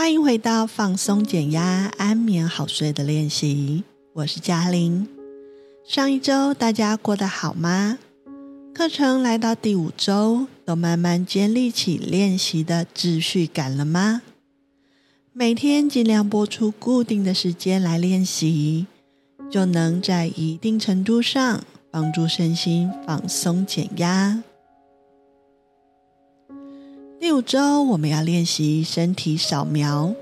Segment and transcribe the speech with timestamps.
[0.00, 3.84] 欢迎回到放松、减压、安眠、好睡的练习。
[4.14, 5.06] 我是嘉玲。
[5.86, 7.98] 上一周大家过得好吗？
[8.74, 14.22] 课程来到第五周，都慢慢建立起练习的秩序感了吗？
[15.34, 18.86] 每天尽量拨出固定的时间来练习，
[19.50, 24.42] 就能在一定程度上帮助身心放松减压。
[27.20, 30.14] 第五周我们要练习身体扫描，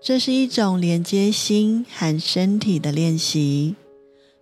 [0.00, 3.74] 这是一种连接心和身体的练习。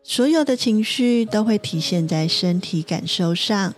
[0.02, 3.74] 所有的情绪都会体现在身体感受上。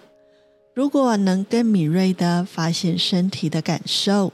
[0.74, 4.32] 如果能更敏锐地发现身体的感受，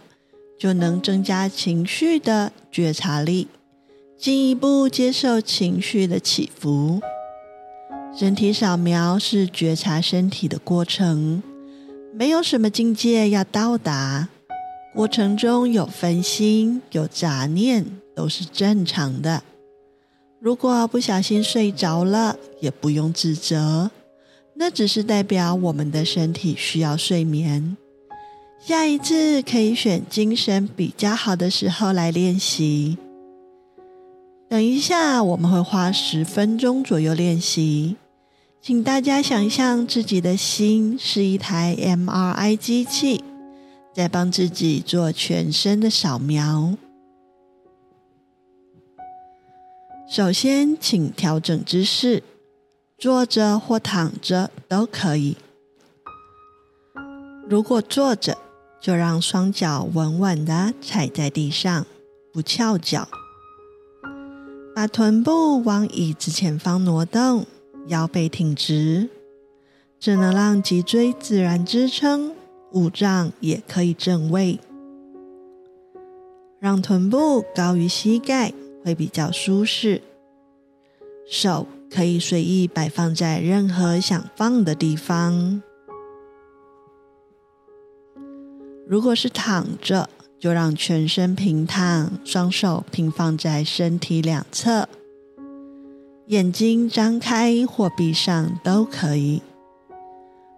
[0.59, 3.47] 就能增加情绪的觉察力，
[4.17, 7.03] 进一步接受情绪的起伏。
[8.19, 11.43] 身体扫描是觉察身体的过程，
[12.19, 14.31] 没有什么境界要到达。
[14.95, 17.85] 过程中有分心、有杂念，
[18.15, 19.43] 都是正常的。
[20.41, 23.91] 如果不小心睡着了，也不用自责，
[24.55, 27.77] 那只是代表我们的身体需要睡眠。
[28.59, 32.97] 下一次可以选精神比较好的时候来练习。
[34.49, 37.97] 等一下我们会花十分钟左右练习，
[38.67, 43.23] 请大家想象自己的心是一台 MRI 机器，
[43.95, 46.77] 在帮自己做全身的扫描。
[50.11, 52.25] 首先，请调整姿势，
[52.99, 55.37] 坐着或躺着都可以。
[57.49, 58.37] 如果坐着，
[58.81, 61.87] 就让双脚稳稳地踩在地上，
[62.33, 63.07] 不翘脚，
[64.75, 67.47] 把臀部往椅子前方挪动，
[67.89, 69.09] 腰背挺直，
[69.99, 72.35] 这能让脊椎自然支撑，
[72.73, 74.59] 五脏也可以正位，
[76.59, 78.53] 让臀部高于膝盖
[78.85, 80.03] 会比较舒适，
[81.29, 85.63] 手可以随意摆放在任何想放的地方。
[88.89, 90.09] 如果是躺着，
[90.39, 94.89] 就让全身平躺，双手平放在身体两侧，
[96.27, 99.43] 眼睛张开或闭上都可以。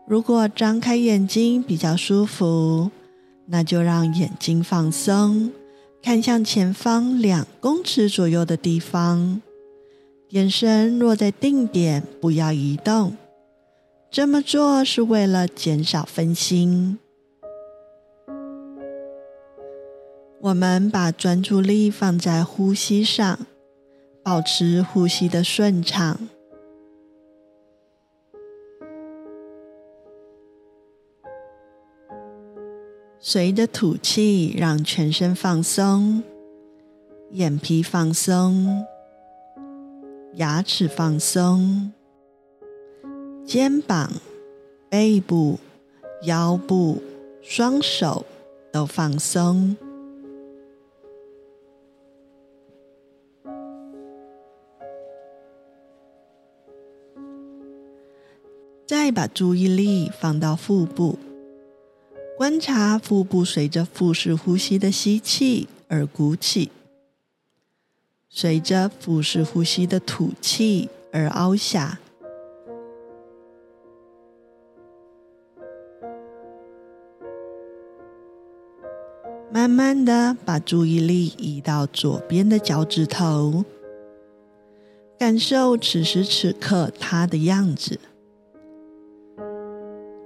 [0.07, 2.91] 如果张开眼睛比较舒服，
[3.47, 5.53] 那就让眼睛放松，
[6.03, 9.43] 看向前方两公尺左右的地方，
[10.31, 13.15] 眼神落在定点，不要移动。
[14.11, 16.99] 这么做是为了减少分心。
[20.41, 23.41] 我们把专注力放在呼吸上，
[24.29, 26.29] 保持呼吸的顺畅。
[33.19, 36.23] 随着吐气，让全身放松，
[37.31, 38.85] 眼皮放松，
[40.35, 41.91] 牙齿放松，
[43.47, 44.13] 肩膀、
[44.91, 45.59] 背部、
[46.25, 47.03] 腰部、
[47.41, 48.27] 双手
[48.71, 49.75] 都放松。
[58.89, 61.19] 再把注意力放到腹部，
[62.39, 66.71] 观察腹部随着腹式呼吸的吸气而鼓起，
[68.31, 72.01] 随着腹式呼吸的吐气而凹下。
[79.53, 83.67] 慢慢的把注意力移到左边的脚趾头，
[85.19, 88.01] 感受此时此刻它的样子。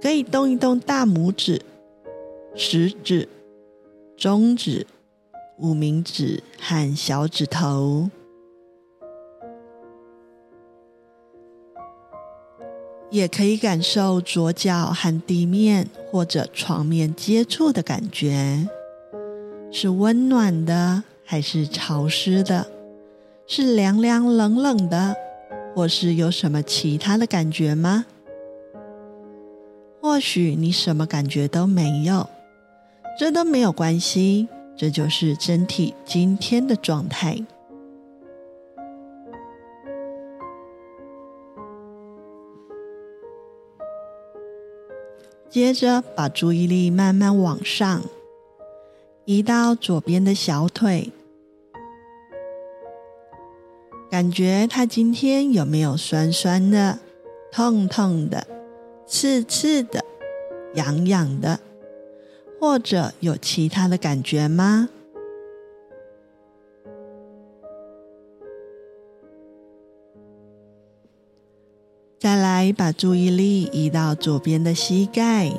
[0.03, 1.61] 可以动一动大拇指、
[2.55, 3.29] 食指、
[4.17, 4.85] 中指、
[5.57, 8.09] 无名指和小指头，
[13.09, 18.67] 也可以感受左脚和地面或者床面接触的感觉，
[19.71, 22.67] 是温暖的还是潮湿的？
[23.47, 25.15] 是凉凉冷冷的，
[25.73, 28.05] 或是有什么其他的感觉吗？
[30.03, 32.29] 或许你什么感觉都没有，
[33.17, 37.41] 这都没有关系，这就是身体今天的状态。
[45.49, 48.01] 接着把注意力慢慢往上
[49.23, 51.11] 移到左边的小腿，
[54.11, 56.99] 感觉它今天有没有酸酸的、
[57.53, 58.45] 痛痛的？
[59.13, 60.03] 刺刺的
[60.73, 61.59] 痒痒的
[62.59, 64.89] 或者有其他的感觉吗？
[72.17, 75.51] 再来把注意力移到左边的膝盖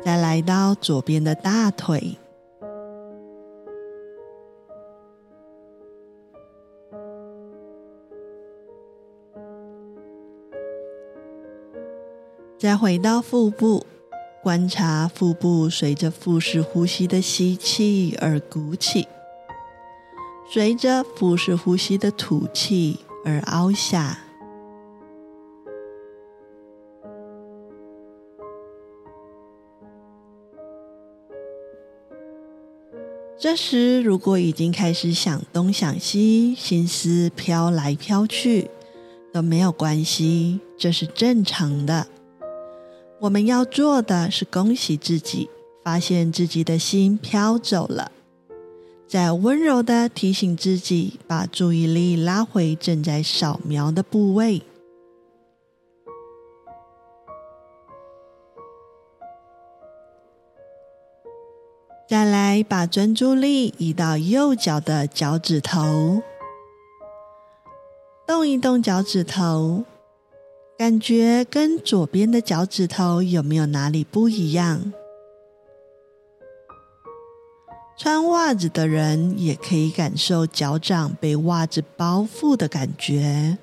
[0.00, 2.16] 再来到左边的大腿。
[12.60, 13.86] 再回到腹部，
[14.42, 19.08] 观察腹部随着腹式呼吸的吸气而鼓起。
[20.52, 24.18] 随着腹式呼吸的吐气而凹下，
[33.38, 38.70] 这时如果已经开始想东想西，心思飘来飘去，
[39.32, 42.06] 都没有关系，这是正常的。
[43.20, 45.50] 我们要做的是恭喜自己，
[45.84, 48.10] 发现自己的心飘走了。
[49.06, 54.62] 再温柔的提醒自己，把注意力拉回正在扫描的部位。
[62.08, 66.22] 再来，把专注力移到右脚的脚趾头，
[68.26, 69.84] 动一动脚趾头，
[70.80, 74.94] 感觉跟左边的脚趾头有没有哪里不一样？
[77.98, 83.58] 穿袜子的人也可以感受脚掌被袜子包覆的感觉。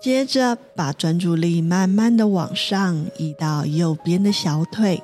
[0.00, 5.02] 接着，把专注力慢慢的往上移到右边的小腿，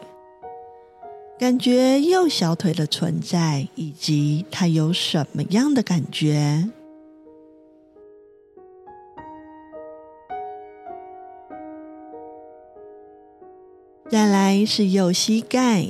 [1.42, 6.70] 感觉右小腿的存在，以及它有什么样的感觉。
[14.08, 15.84] 再来是右膝盖，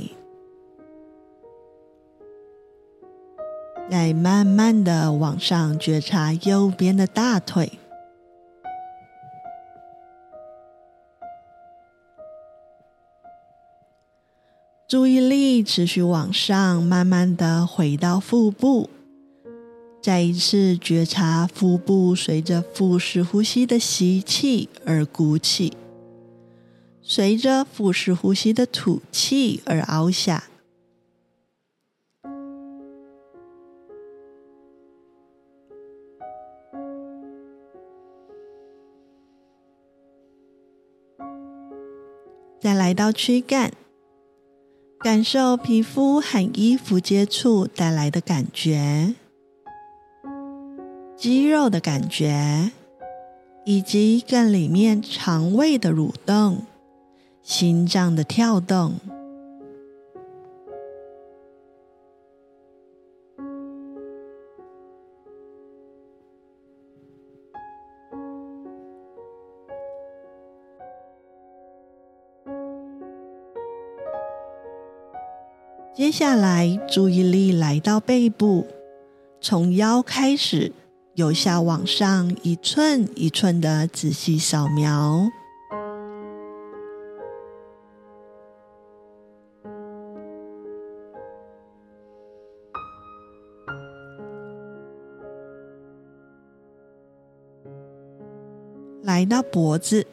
[3.91, 7.71] 再慢慢的往上觉察右边的大腿，
[14.93, 18.91] 注意力持续往上，慢慢的回到腹部，
[20.03, 25.73] 再一次觉察腹部随着腹式呼吸的吸气而鼓起。
[27.01, 30.45] 随着腹式呼吸的吐气而凹下，
[42.61, 43.73] 再来到躯干，
[45.03, 49.13] 感受皮肤和衣服接触带来的感觉，
[51.17, 52.71] 肌肉的感觉，
[53.65, 56.63] 以及更里面肠胃的蠕动。
[57.43, 58.95] 心脏的跳动，
[76.13, 78.67] 下来注意力来到背部，
[79.41, 80.71] 从腰开始，
[81.15, 85.31] 由下往上一寸一寸的仔细扫描。
[99.03, 100.07] 来到脖子，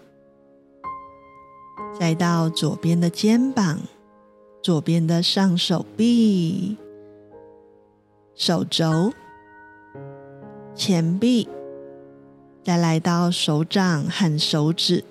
[2.00, 3.80] 再到左边的肩膀、
[4.62, 6.78] 左边的上手臂、
[8.36, 9.14] 手肘、
[10.76, 11.48] 前臂，
[12.64, 15.04] 再来到手掌和手指。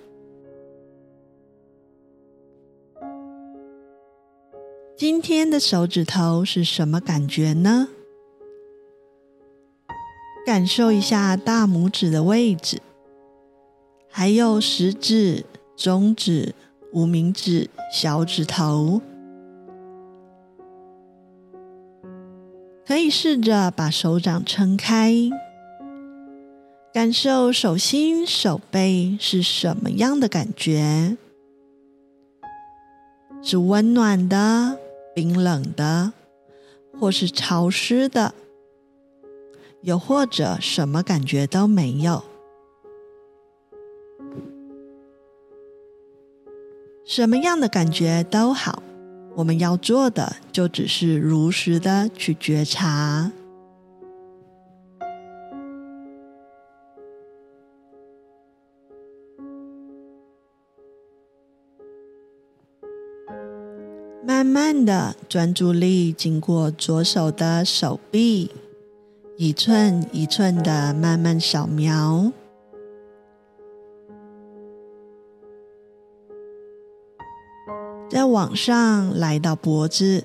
[4.96, 7.88] 今天的手指头是什么感觉呢？
[10.44, 12.82] 感受一下大拇指的位置。
[14.10, 15.44] 还有食指、
[15.76, 16.54] 中指、
[16.92, 19.00] 无名指、小指头，
[22.88, 25.12] 可以试着把手掌撑开，
[26.90, 31.18] 感受手心、手背是什么样的感觉？
[33.42, 34.78] 是温暖的、
[35.14, 36.14] 冰冷的，
[36.98, 38.32] 或是潮湿的，
[39.82, 42.24] 又或者什么感觉都没有。
[47.04, 48.82] 什么样的感觉都好，
[49.38, 53.30] 我们要做的就只是如实的去觉察。
[64.26, 68.50] 慢慢的专注力经过左手的手臂
[69.36, 72.32] 一寸一寸的慢慢扫描。
[78.18, 80.24] 再往上来到脖子，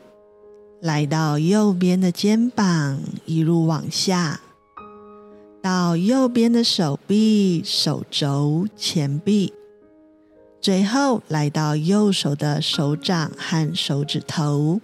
[0.82, 4.42] 来到右边的肩膀，一路往下，
[5.62, 9.54] 到右边的手臂、手肘、前臂。
[10.60, 14.82] 最后来到右手的手掌和手指头，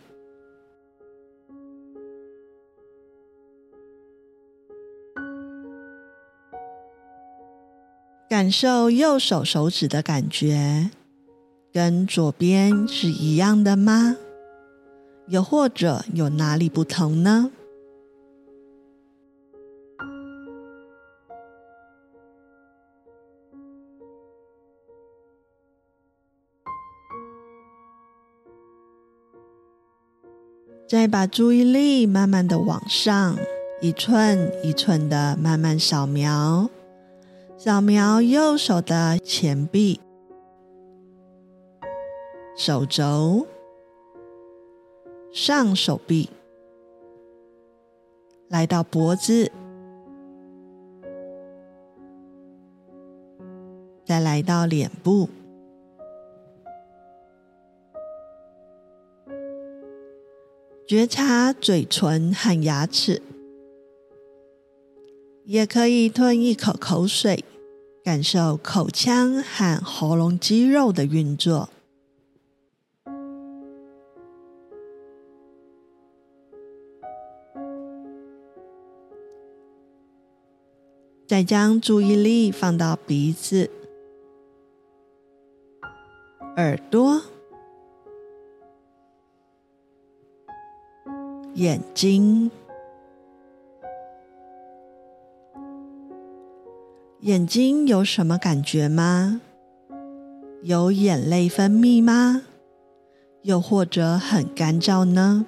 [8.29, 10.91] 感受右手手指的感觉，
[11.79, 14.17] 跟左边是一样的吗？
[15.29, 17.51] 又或者有哪里不同呢？
[30.85, 33.37] 再把注意力慢慢的往上，
[33.81, 36.69] 一寸一寸的慢慢扫描，
[37.57, 40.01] 扫描右手的前臂、
[42.59, 43.47] 手肘、
[45.31, 46.29] 上手臂，
[48.49, 49.49] 来到脖子，
[54.03, 55.29] 再来到脸部。
[60.85, 63.21] 觉察嘴唇和牙齿，
[65.45, 67.45] 也可以吞一口口水，
[68.03, 71.69] 感受口腔和喉咙肌肉的运作。
[81.39, 83.71] 再将注意力放到鼻子、
[86.57, 87.21] 耳朵。
[91.53, 92.51] 眼睛，
[97.21, 99.39] 眼睛有什么感觉吗？
[100.63, 102.41] 有眼泪分泌吗？
[103.43, 105.45] 又或者很干燥呢？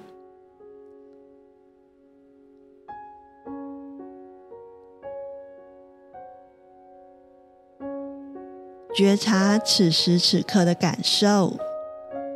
[8.94, 11.56] 觉察此时此刻的感受，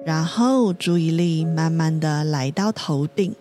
[0.06, 3.36] 然后注意力慢慢的来到头顶。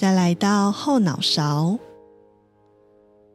[0.00, 1.78] 再来到后脑勺，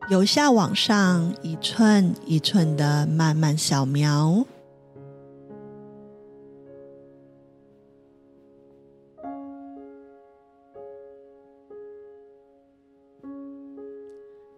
[0.10, 4.44] 由下往上一寸一寸的慢慢扫描，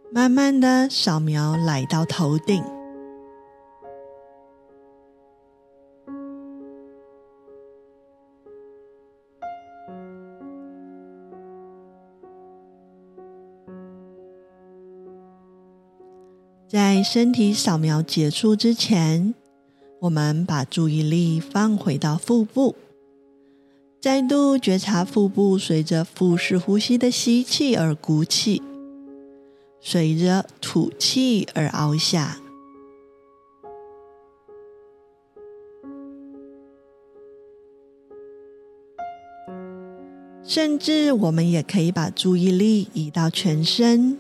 [0.10, 2.77] 慢慢的扫描来到头顶。
[16.68, 19.34] 在身体扫描结束之前，
[20.02, 22.76] 我们把注意力放回到腹部，
[24.02, 28.62] 再度觉察腹部随着腹式呼吸的吸气而鼓起，
[29.80, 32.38] 随着吐气而凹下。
[40.44, 44.18] 甚至我们也可以把注意力移到全身。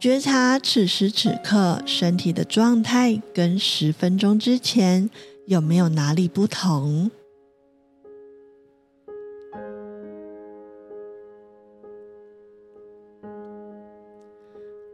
[0.00, 5.10] 觉察此时此刻身体的状态跟十分钟之前
[5.46, 7.10] 有没有哪里不同？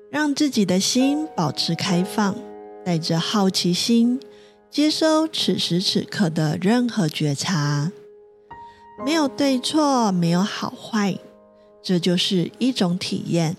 [0.08, 2.34] 让自己的心保持开放，
[2.82, 4.18] 带着好奇心，
[4.70, 7.92] 接收此时此刻的任何觉察。
[9.04, 11.18] 没有对错，没有好坏，
[11.82, 13.56] 这就是一种体验。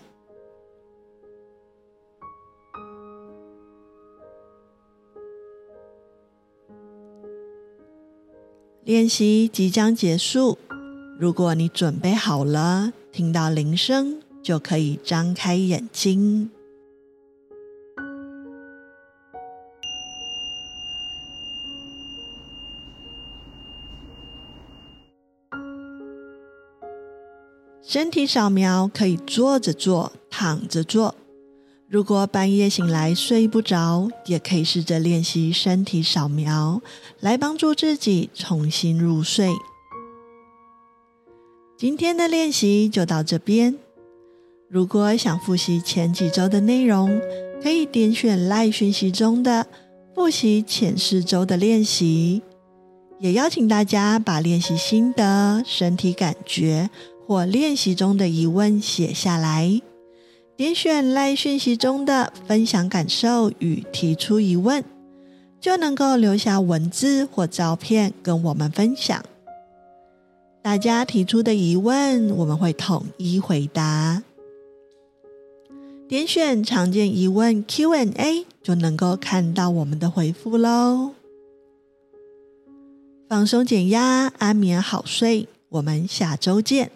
[8.86, 10.60] 练习即将结束，
[11.18, 16.52] 如果你准备好了，听到铃声就可以张开眼睛。
[27.82, 31.16] 身体扫描可以坐着做、躺着做。
[31.88, 36.82] 如果半夜醒来睡不着，也可以试着练习身体扫描，
[37.20, 39.52] 来帮助自己重新入睡。
[41.78, 43.76] 今天的练习就到这边。
[44.68, 47.22] 如果想复习前几周的内容，
[47.62, 49.68] 可以点选 LINE 讯息中的
[50.16, 52.42] 复习前四周的练习。
[53.20, 56.90] 也邀请大家把练习心得、身体感觉
[57.28, 59.80] 或练习中的疑问写下来。
[60.58, 64.84] 点选赖讯息中的分享感受与提出疑问，
[65.60, 69.24] 就能够留下文字或照片跟我们分享。
[70.62, 74.24] 大家提出的疑问，我们会统一回答。
[76.08, 81.12] 点选常见疑问 Q&A，就能够看到我们的回复喽。
[83.28, 86.92] 放松减压，安眠好睡，我们下周见。